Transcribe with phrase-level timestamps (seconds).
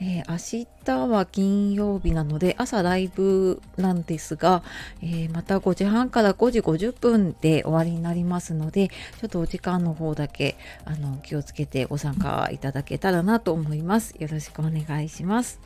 [0.00, 4.62] えー明日は金曜日なので朝ライブなんですが、
[5.02, 14.14] えーまた5時半から5時50分で終わりになりますのでちょっとお時間の方だけあの気をつけてご参加いただけたらなと思います。
[14.18, 15.60] よろしくお願いします。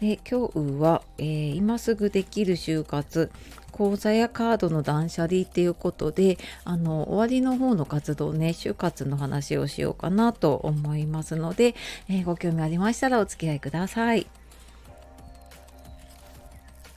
[0.00, 3.30] で今日は、えー今すぐできる就活
[3.72, 11.74] 講座やカードの断捨離っていうことであの終わりの方の活動ね就活の話をしようかなと思いますので、
[12.08, 14.26] えーご興味ありましたらお付き合いください。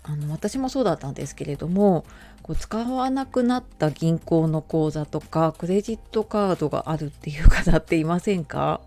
[0.06, 2.04] あの私もそうだったんですけれども
[2.42, 8.82] こう使わなくなった銀行の口座とかクレジットカードがあるっていう方っていませんか？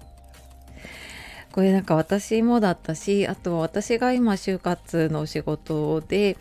[1.57, 6.37] これなんか私もだったしあと私が今就活の仕事で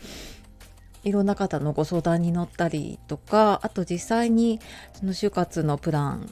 [1.04, 4.60] いろんな方のご相談に乗ったりとかあと実際に
[4.92, 6.28] その就活のプラン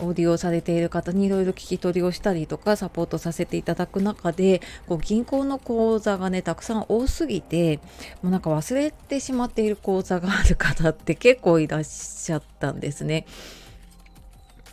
[0.00, 7.78] を利用されている方にいろいろ聞き取りをしたりとかサポートさせていただく中でこう銀行の口座がねたくさん多すぎて
[8.20, 13.24] もうなんか忘れてしまっている口座がある方って結構いらっしゃったんですね。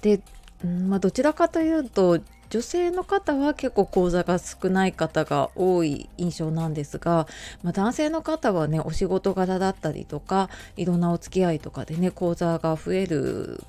[0.02, 0.20] で、
[0.66, 7.28] まあ、どちらかというと女性の方は結構口座が少ない方が多い印象なんですが、
[7.64, 13.64] まあ、男性の方はねお仕事柄だったりとかいろんなお付き合いとかでね口座が増える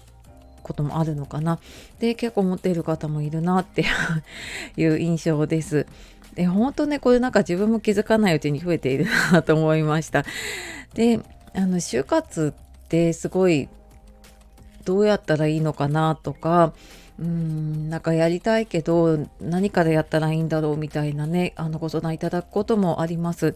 [0.63, 1.59] こともあるのかな
[2.01, 3.85] で結構持っている方もいるなって
[4.77, 5.87] いう印象です。
[6.35, 10.25] で本当ねこれなんか自分も気づかないうちに増えているなと思いました。
[10.93, 11.21] で
[11.55, 12.53] あの就活
[12.85, 13.69] ってすごい
[14.85, 16.75] どうやったらいいのかなとか
[17.19, 23.55] うんなんかやりたいけど何からやったらいいんだろうみたいなねあのご相談いただくこともあります。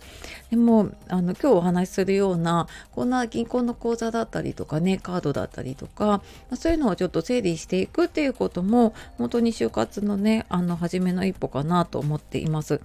[0.50, 6.22] でもあの今日お話しするようなこんな銀行の口座だったりとかねカードだったりとか、
[6.54, 12.80] そういうのをちょっと整理していくっていうことも本当に就活のねあの初めの一歩かなと思っています。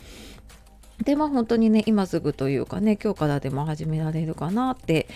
[1.03, 5.08] でまあ本当にね今すぐというかね今日からでも始められるかなって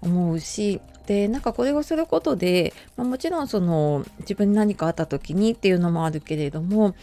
[0.00, 6.94] 思うしでなんかこれをすることで、まあ、もちろんその自分に何かあった時にっていうのもあるけれども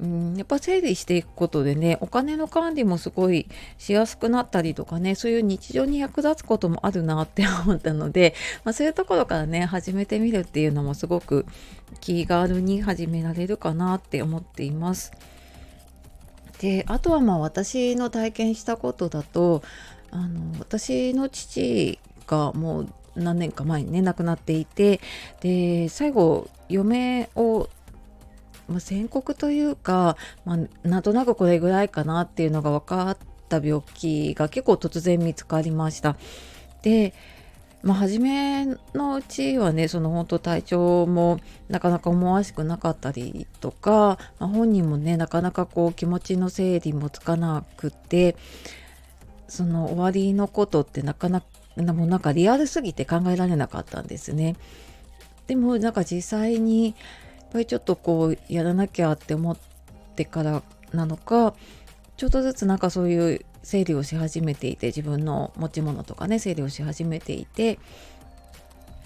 [0.00, 3.48] うんやっぱ整理していくことでねお金の管理もすごい
[3.78, 11.46] しやすくなったりとかねそういう日常に役立つこともあるなって思ったので、 まあ、そういうところからね始めてみるっていうのもすごく
[12.00, 15.12] 気軽に始められるかなって思っています。
[16.58, 19.62] であとはまあ私の体験したことだと
[20.10, 25.00] あの私の父がもう何年か前にね亡くなっていて
[25.40, 27.68] で最後嫁を、
[28.80, 36.16] 宣告というか、まあ、なんとなくこれぐらいかなっていうのが分かった病気が結構突然見つかりました。
[36.82, 37.14] で
[37.82, 41.38] まあ、初めのうちはねその本当体調も
[41.68, 48.34] なかなか思わしくなかったりとか、まあ、本人もねなかなかこう気持ちの整理もつかなくて
[49.46, 54.56] その終わりのことってなかなかもうなんかリアルすぎて考えられなかったんですね。
[55.46, 56.94] でもなんか実際にやっ
[57.52, 59.56] ぱりちょっとこうやらなきゃって思っ
[60.16, 61.54] てからなのか
[62.16, 67.78] ちょっとずつなんかそういう整理をし始めていて自分の持ち物とかね整理をし始めていて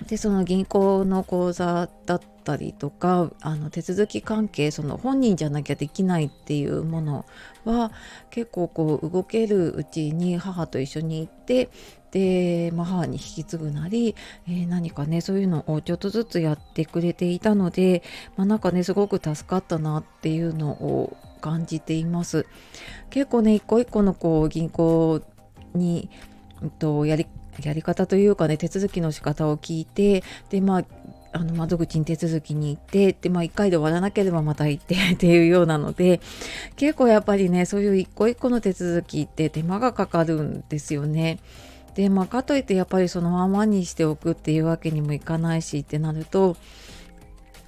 [0.06, 7.24] でその銀行の口座だったりとかあの手続き関係その本人じゃなきゃできないっていうもの
[7.64, 7.92] は
[8.30, 11.70] 結構こう動けるうちに母と一緒に行って
[12.10, 14.16] で、まあ、母に引き継ぐなり、
[14.48, 18.02] えー何かねそういうのをちょっとずつやってくれていたので、
[18.36, 22.46] まあ、なんかねすごく助かったなっていうのを感じています。
[23.10, 25.22] 結構ね一個一個のこう銀行
[25.74, 26.10] に、
[26.62, 27.26] うんと、やり
[27.62, 30.84] やり方というかね手続きの仕方を聞いてでまあ
[31.32, 36.21] あの窓口に手続きに行ってで、まあ、1回で終わらなければまた行って っていうようなので
[36.77, 41.38] 結構やっぱりねそういう一個一個の手続きって手間がかかるんですよね。
[41.94, 46.56] でまあかといってやっぱりそのままにしておくっていうわけにもいかないしってなると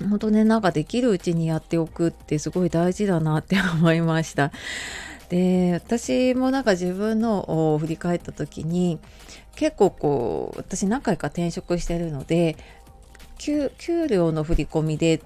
[0.09, 4.53] 本当ねなんかできるうちにやっておくってすごい大事だなって思いました。
[5.29, 8.99] で私もなんか自分のを振り返った時に
[9.56, 12.56] 結構こう私何回か転職してるので
[13.43, 15.21] 給料の振り込みで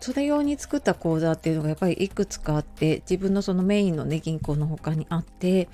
[0.00, 5.68] それ用に作った口座っていうのがやっぱりいくつかあって自分のそのメインのね銀行の他にあって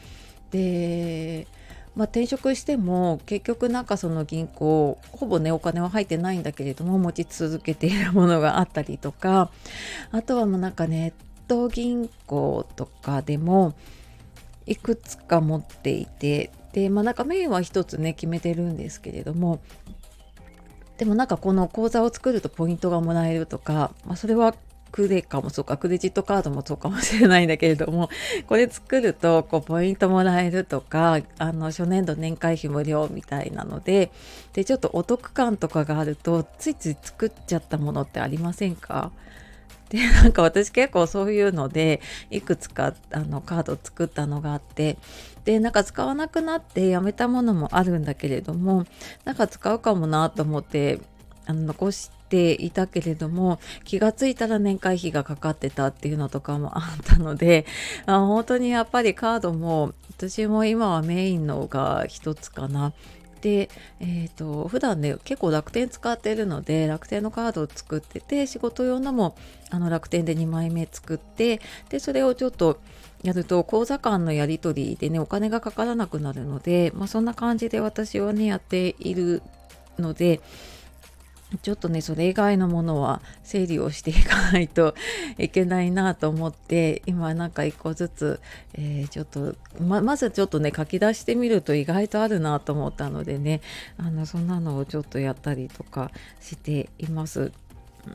[0.50, 1.46] で
[1.94, 9.50] まあ、転職しても結局なんかその銀行ほぼねお金は入ってないんだけれども持ち続けているものがあったりとか
[10.10, 13.74] あとはもうなんかネット銀行とかでも
[14.66, 19.60] いくつか持っていてでまあなんかメインは一つね決めてるんですけれども
[21.02, 24.54] でもなんかこの講座を作るとポイントがもらえるとか、まあ、それは
[24.92, 28.08] クレカもそうかクレジットカードもそうかもしれないんだけれども
[28.46, 34.12] これ作るとこうポイントもらえるとかあの初年度年会費無料みたいなので
[34.52, 39.10] でちょっとお得感とかがあるとついつい作っちゃったものってありませんか？
[39.92, 42.00] で なんか私結構そういうので
[42.30, 44.96] いくつかあのカード作ったのがあって
[45.44, 48.86] でなんか使わなくなってやめたものもあるんだけれども
[49.24, 51.00] なんか使うかもなと思って
[51.44, 57.66] あの残していたけれども気がついたら年会費がかかってたっていうのとかもあったので
[58.06, 62.94] あ本当にやっぱりカードも私も今はメインのが一つかな。
[63.42, 63.68] で、
[64.00, 69.36] えーと、普段ね結構楽天使ってるので楽天のカードを作ってて仕事用のも
[69.70, 71.60] あの楽天で2枚目作って
[71.90, 72.80] でそれをちょっと
[73.22, 79.42] やると口座間のやり取りでねお金がかからなくなるので、まあ、そんな感じで私はねやっている
[79.98, 80.40] ので
[81.60, 84.94] ちょっとねそれ以外のものは整理をしていかないと
[85.38, 88.40] いけないなと思って今なんか一個ずつ、
[88.74, 93.60] えー、ちょっとままずちょっとね書き出してみると意外とあるなと思ったのでね
[93.98, 96.10] あのそんなのをちょっとやったりとか
[96.40, 97.52] しています。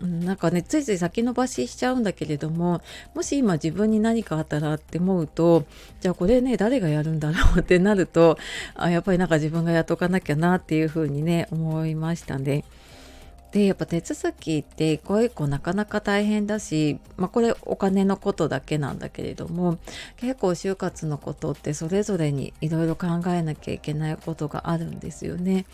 [0.01, 2.81] なんかねついつい先延ばししちゃうんだけれども
[3.15, 5.65] もし今自分に何かあったらって思うと
[6.01, 8.37] じゃあこれね誰がやるんだろうってなると
[8.75, 12.65] あやっぱりなんか自分がやっとかなきゃなっていうふうにね思いましたね。
[13.57, 19.79] でやっぱ手続きって一個一個なかなか大変だし、まあ、これお金のことだけなんだけれども
[20.17, 25.65] 結構就活のことってそれぞれにいろいろ考えなきゃいけないことがあるんですよね。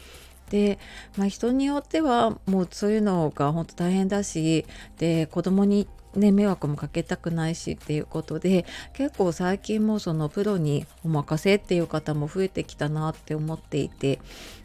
[0.50, 0.80] で、
[1.18, 4.66] まあ、人によってはもうそういうのが本当大変だし
[4.98, 14.20] で子供にね、迷惑もかけたくないしっていうことで結構最近もそのプロにお任せっていう方も増えてきたなって思っていて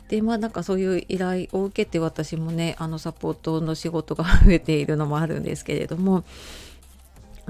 [0.08, 6.24] でまあなんかそういう依頼を受けて私もねあのサポートの仕事が増えているのもあるんですけれども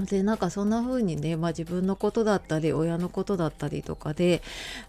[0.05, 4.41] でなんかそんな風にね、まあ、自分のことだったり親のことだったりとかで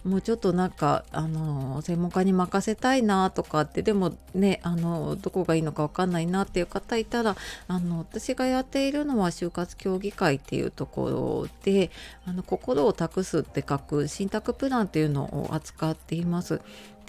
[0.05, 7.37] もうちょっとなんかあの専門家に任せたいなとかってでもねあのどこがいいのか分かんないなっていう方いたら
[7.69, 11.91] あの私がやっているのは就活協議会っていうところで
[12.27, 16.61] あの心を託すって書く信託プランっていうのを扱っています。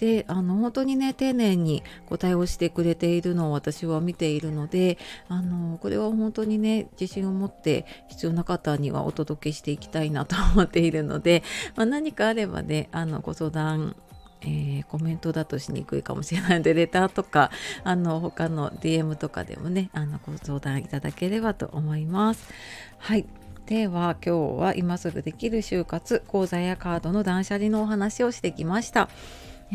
[0.01, 4.97] であの本当にね丁寧にこう対応してくれているのを私は見ているので
[5.29, 11.43] あのこれは本当にね自信を持って必要な方にはお届けしていきたいなと思っているので、
[11.77, 13.95] まあ、何かあればねあのご相談
[14.43, 17.51] えー、コメントだとしにくいかもしれないのでレターとか
[17.83, 22.51] あの他の DM とかでもねあのご相談いただければと思います。
[22.97, 23.27] はい
[23.67, 29.09] では今日は今すぐできる就活講座やカードの断捨離のお話をしてきました。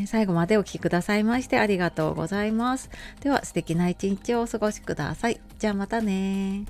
[0.04, 2.90] 最後までお聴きくださいましてありがとうございます。
[3.20, 5.40] では素敵な一日をお過ごしください。
[5.58, 6.66] じゃあまたね